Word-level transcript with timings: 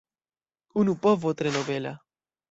Unu 0.83 0.95
povo 1.03 1.33
tre 1.41 1.51
nobela. 1.57 1.93